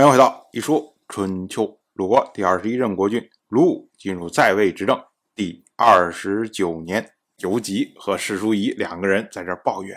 [0.00, 1.78] 欢迎回到一说春秋。
[1.92, 4.98] 鲁国第二十一任国君鲁武进入在位执政
[5.34, 9.94] 第二十九年，游吉和史叔仪两个人在这抱怨。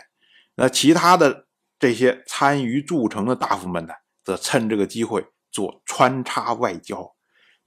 [0.56, 1.48] 那其他的
[1.80, 3.94] 这些参与筑城的大夫们呢，
[4.26, 7.16] 则趁这个机会做穿插外交。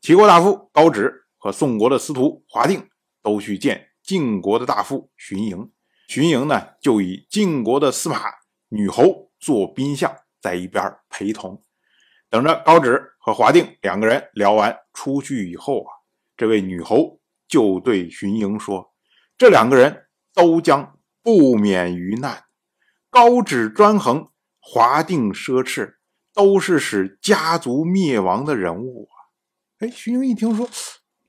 [0.03, 2.87] 齐国大夫高止和宋国的司徒华定
[3.23, 5.73] 都去见晋国的大夫荀盈。
[6.07, 8.25] 荀盈呢，就以晋国的司马
[8.69, 11.63] 女侯做宾相，在一边陪同。
[12.37, 15.89] 等着高止和华定两个人聊完出去以后啊，
[16.37, 17.19] 这位女侯
[17.49, 18.93] 就对荀盈说
[19.39, 22.45] ：“这两个人都将不免于难。
[23.09, 24.29] 高止专横，
[24.61, 25.95] 华定奢侈，
[26.35, 29.17] 都是使家族灭亡的人物啊！”
[29.81, 30.69] 哎，荀盈一听说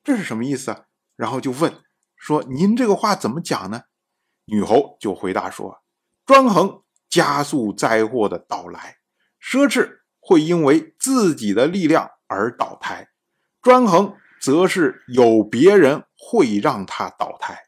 [0.04, 0.88] 这是什么意思啊？
[1.16, 1.74] 然后就问
[2.18, 3.84] 说：“您这个话怎么讲呢？”
[4.44, 5.82] 女侯就回答说
[6.28, 8.98] ：“专横加速灾祸的到来，
[9.42, 9.97] 奢侈。”
[10.28, 13.08] 会因为自己的力量而倒台，
[13.62, 17.68] 专横则是有别人会让他倒台。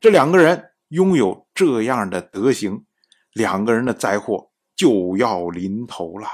[0.00, 2.86] 这两个人拥有这样的德行，
[3.34, 6.26] 两个人的灾祸就要临头了。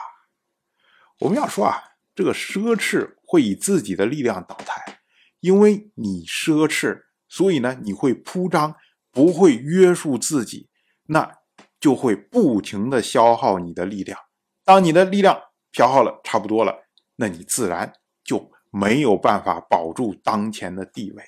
[1.18, 1.82] 我们要说啊，
[2.14, 5.00] 这个奢侈会以自己的力量倒台，
[5.40, 8.76] 因为你奢侈，所以呢，你会铺张，
[9.10, 10.68] 不会约束自己，
[11.06, 11.32] 那
[11.80, 14.20] 就会不停的消耗你的力量。
[14.64, 15.40] 当你的力量
[15.72, 16.74] 消耗了差不多了，
[17.16, 17.92] 那你自然
[18.24, 21.22] 就没有办法保住当前的地位。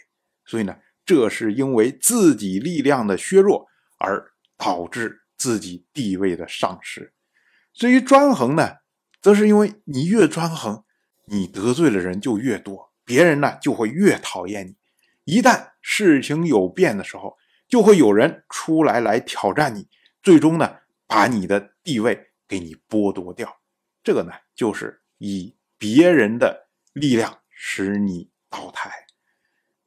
[0.44, 3.66] 所以呢，这是因为自己力量的削弱
[3.98, 7.12] 而导致自己地位的丧失。
[7.72, 8.78] 至于专横呢，
[9.22, 10.84] 则是因为你越专横，
[11.26, 14.76] 你得罪的人就越多，别人呢就会越讨厌你。
[15.24, 17.36] 一旦事情有变的时候，
[17.68, 19.88] 就会有人出来来挑战你，
[20.22, 23.59] 最终呢把你的地位给你剥夺掉。
[24.02, 28.90] 这个呢，就是以别人的力量使你倒台。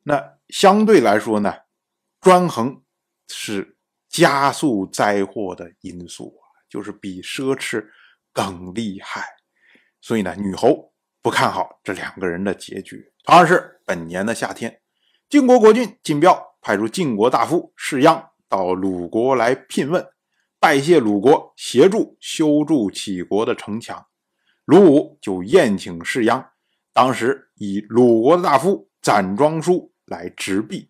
[0.03, 1.53] 那相对来说呢，
[2.21, 2.83] 专横
[3.27, 3.77] 是
[4.09, 7.87] 加速灾祸的因素啊，就是比奢侈
[8.31, 9.25] 更厉害。
[10.01, 13.11] 所以呢，女侯不看好这两个人的结局。
[13.23, 14.81] 同样是本年的夏天，
[15.29, 20.12] 晋国国君晋彪派出晋国大夫士鞅到鲁国来聘问。
[20.63, 24.07] 拜谢鲁国协助修筑杞国的城墙，
[24.63, 26.51] 鲁武就宴请士鞅。
[26.93, 30.89] 当时以鲁国的大夫攒庄书来执币。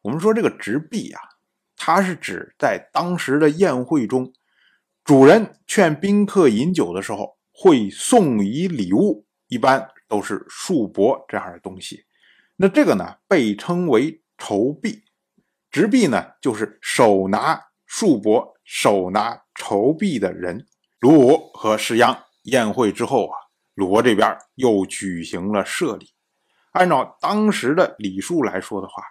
[0.00, 1.20] 我们说这个执币啊，
[1.76, 4.32] 它是指在当时的宴会中，
[5.04, 12.06] 主人劝宾客饮酒的时候会送以礼物，一般都是束帛这样的东西。
[12.56, 15.04] 那这个呢，被称为筹币。
[15.70, 18.55] 执币呢，就是手拿束帛。
[18.66, 20.66] 手拿筹币的人，
[20.98, 23.38] 鲁武和士鞅宴会之后啊，
[23.74, 26.10] 鲁国这边又举行了射礼。
[26.72, 29.04] 按照当时的礼数来说的话，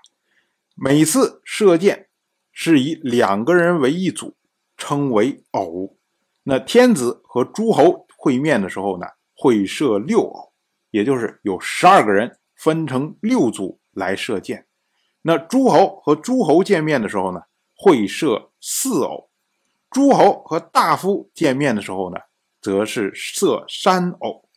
[0.75, 2.09] 每次射箭
[2.51, 4.35] 是以两个人为一组，
[4.75, 5.97] 称为偶。
[6.43, 10.51] 那天子和诸侯会面的时候呢，会射六偶，
[10.91, 14.67] 也就是有十二个人分成六组来射箭。
[15.21, 19.29] 那诸侯和诸侯见面的时候呢，会射四偶。
[19.95, 22.19] 诸侯和大夫见面的时候呢，
[22.59, 24.49] 则是设三偶。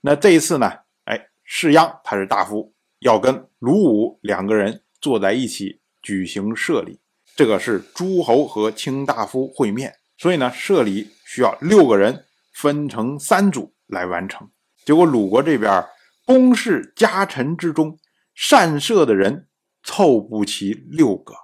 [0.00, 0.72] 那这一次呢，
[1.04, 6.98] 哎，士鞅他是大夫，要跟鲁武两个人坐在一起举行社礼。
[7.34, 12.24] 这个是诸侯和卿大夫会面，所以呢，社礼需要六个人
[12.54, 14.48] 分成三组来完成。
[14.86, 15.84] 结果鲁国这边
[16.24, 17.98] 公室家臣之中，
[18.34, 19.46] 善射的人
[19.82, 21.34] 凑不齐六个。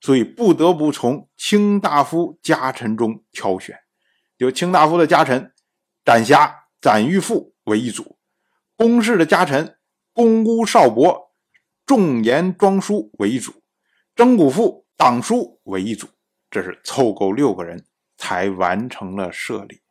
[0.00, 3.78] 所以不得不从卿大夫家臣中挑选，
[4.36, 5.52] 就卿大夫的家臣
[6.04, 8.18] 斩瑕、斩玉父为一组，
[8.76, 9.76] 公室的家臣
[10.12, 11.32] 公姑少伯、
[11.84, 13.52] 仲言庄叔为一组，
[14.14, 16.08] 征古父党叔为一组。
[16.50, 17.84] 这是凑够六个人
[18.16, 19.82] 才完成了设立。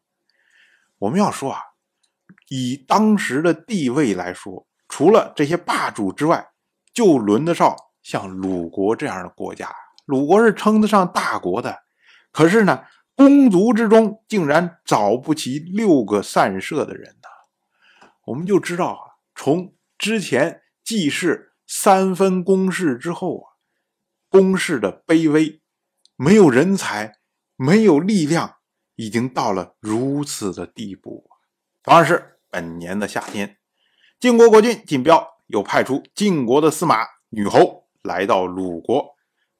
[0.97, 1.61] 我们要说啊，
[2.49, 6.49] 以当时的地位来说，除了这些霸主之外，
[6.93, 9.71] 就轮得上像鲁国这样的国家。
[10.07, 11.83] 鲁国是称得上大国的，
[12.31, 17.27] 可是呢，公族之中竟然找不齐六个善射的人呢。
[18.27, 19.03] 我们就知道啊，
[19.35, 23.45] 从之前季氏三分公室之后啊，
[24.29, 25.61] 公室的卑微，
[26.15, 27.17] 没有人才，
[27.57, 28.55] 没有力量，
[28.95, 31.29] 已经到了如此的地步。
[31.83, 33.57] 同样是本年的夏天，
[34.21, 39.16] 晋国国君晋彪又派出晋国的司马女侯来到鲁国。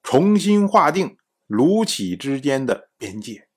[0.10, 1.18] 重新划定
[1.48, 3.50] 鲁杞之间的边界。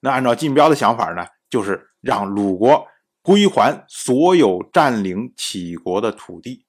[0.00, 2.86] 那按照晋彪的想法呢，就是让鲁国
[3.20, 6.64] 归还所有占领齐国的土地。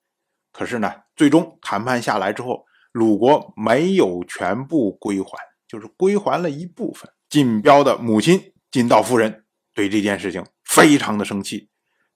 [0.51, 7.09] 可是呢，最终谈判下来之后，鲁国没有全部归还，就是归还了一部分。
[7.29, 11.69] 晋彪的母亲晋道夫人对这件事情非常的生气，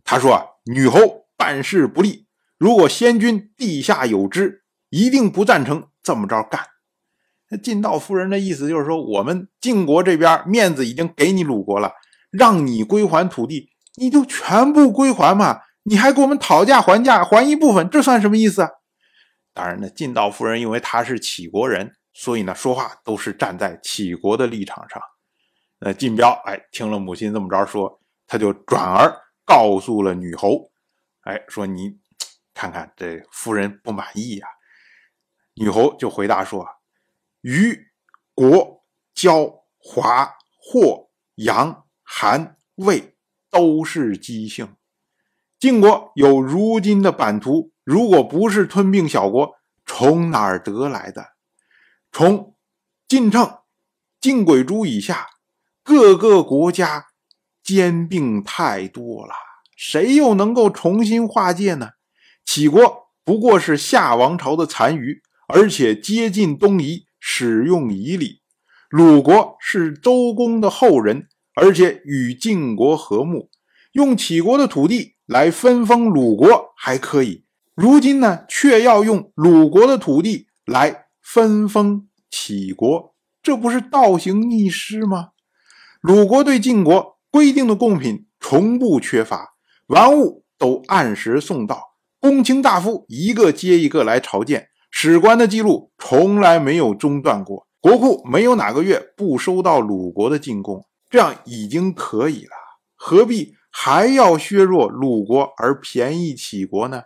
[0.03, 0.99] 她说啊，女侯
[1.37, 2.27] 办事不力，
[2.57, 6.72] 如果先君地下有知，一定不赞成这么着干。
[7.53, 11.91] 那晋道夫人的意思就是说，我们晋国这边面子已经给你鲁国了，
[12.31, 18.69] 让你归还土地，你就全部归还嘛，你还给我们讨价还价，还一部分，这算什么意思啊？
[19.53, 21.93] 当然呢，晋道夫人因为她是杞国人。
[22.15, 25.01] 所以呢，说话都是站在杞国的立场上。
[25.79, 29.11] 那晋彪哎，听了母亲这么着说，他就转而
[29.45, 30.71] 告诉了女侯，
[31.21, 31.97] 哎，说你
[32.53, 34.47] 看看这夫人不满意呀。
[35.55, 36.63] 女侯就回答说：
[37.43, 37.87] 虞、
[38.33, 43.17] 国、交、华、霍、阳、韩、魏
[43.49, 44.77] 都是姬姓。
[45.59, 49.55] 晋国有如今的版图，如果不是吞并小国，
[49.85, 51.33] 从哪儿得来的？
[52.13, 52.55] 从
[53.09, 53.57] 晋称、
[54.21, 55.27] 晋鬼珠以下，
[55.83, 57.07] 各个国家
[57.61, 59.33] 兼并太多了，
[59.75, 61.89] 谁又能够重新划界呢？
[62.45, 68.41] 齐国不过是夏王朝的残余，而且接近东夷，使用夷礼；
[68.89, 73.49] 鲁国是周公的后人，而且与晋国和睦，
[73.93, 77.45] 用齐国的土地来分封鲁国还可以。
[77.73, 81.05] 如今呢，却要用鲁国的土地来。
[81.25, 85.29] 分封齐国，这不是倒行逆施吗？
[86.01, 89.53] 鲁国对晋国规定的贡品从不缺乏，
[89.87, 102.51] 玩物都按时送到，公卿大夫一个接一个来朝见，史官的记录从来没有中断过，国库没有哪个月不收到鲁国的进贡，这样已经可以了，
[102.95, 107.01] 何必还要削弱鲁国而便宜齐国呢？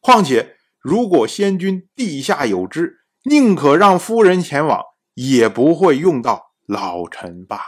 [0.00, 4.80] 况且，如果先君地下有知，宁可让夫人前往，
[5.14, 7.60] 也不会用到老臣吧？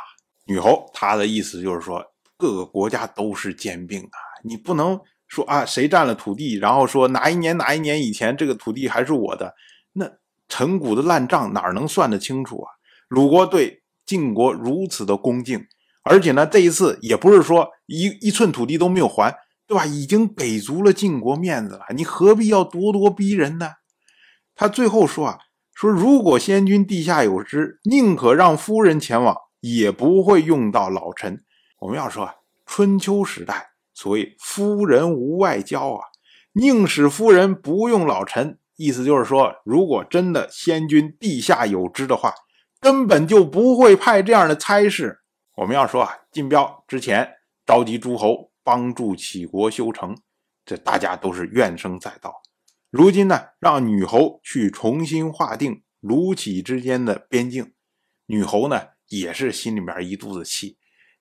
[0.47, 2.03] 女侯她的意思就是说，
[2.39, 4.11] 各个国家都是兼并的，
[4.45, 9.55] 你不能说啊，谁占了土地，然后说哪一年哪一年以前这个土地还是我的，
[9.93, 10.11] 那
[10.49, 12.73] 陈谷的烂账哪能算得清楚啊？
[13.09, 15.67] 鲁国对晋国如此的恭敬，
[16.03, 19.37] 而且呢，这一次也不是说一一寸土地都没有还，
[19.67, 19.87] 对吧？
[19.87, 23.73] 已经给足了晋国面子了，你何必要咄咄逼人呢？
[24.57, 25.39] 他最后说啊。
[25.75, 31.45] 说，如果先君地下有知，宁可让夫人前往，也不会用到老臣。
[31.79, 32.29] 我们要说，
[32.67, 36.05] 春秋时代所谓“夫人无外交”啊，
[36.53, 42.33] 宁使夫人不用老臣，意思就是说，如果真的先君地下有知的话，
[42.81, 45.19] 根本就不会派这样的差事。
[45.57, 47.29] 我们要说啊，晋彪之前
[47.67, 50.17] 召集诸侯帮助齐国修城，
[50.65, 52.33] 这大家都是怨声载道。
[52.91, 57.73] 如今呢，让女侯去重新划定鲁杞之间的边境，
[58.27, 60.78] 女侯呢也是心里面一肚子气，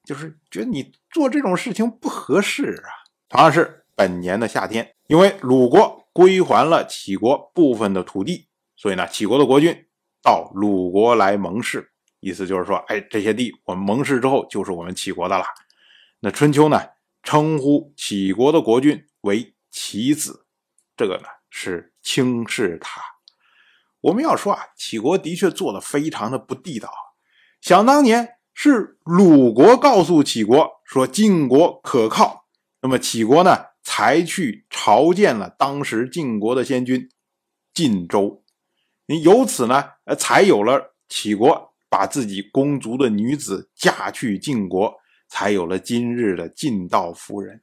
[0.07, 2.89] 就是觉得你做这种事情不合适啊。
[3.27, 9.85] 同样是本年的夏天，因为鲁国归还了齐国部分的土地，所以呢，齐国的国君
[10.23, 15.43] 到鲁国来盟誓，意思就是说，哎，这些地我们盟誓之后就是我们齐国的了。
[16.21, 16.81] 那春秋呢，
[17.21, 20.45] 称呼齐国的国君为齐子，
[20.95, 21.23] 这个呢。
[21.49, 23.01] 是轻视他。
[24.01, 26.91] 我们要说啊，齐国的确做的非常的不地道。
[27.61, 32.45] 想当年是鲁国告诉齐国说晋国可靠，
[32.81, 37.07] 那么齐国呢才去朝见了当时晋国的先君
[37.71, 38.43] 晋州。
[39.05, 44.91] 你由此呢，呃，才有了齐国把自己公族的女子嫁去晋国，
[45.29, 47.61] 才有了今日的晋道夫人。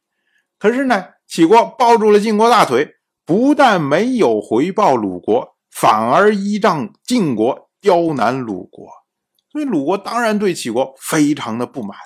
[0.61, 2.95] 可是呢，齐国抱住了晋国大腿。
[3.27, 8.87] 不但没有回报鲁国，反而依仗晋国刁难鲁国，
[9.55, 11.97] 所以鲁国当然对齐国非常的不满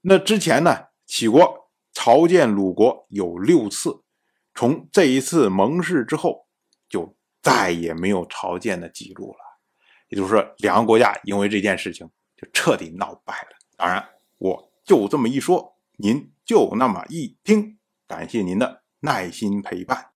[0.00, 4.04] 那之前呢，齐国朝见鲁国有六次，
[4.54, 6.46] 从这一次盟誓之后，
[6.88, 9.38] 就再也没有朝见的记录了。
[10.08, 13.48] 也就是说，两个国家因为这件事情就彻底闹掰了。
[13.76, 17.76] 当然，我就这么一说，您就那么一听，
[18.06, 18.84] 感谢您的。
[19.00, 20.15] 耐心陪伴。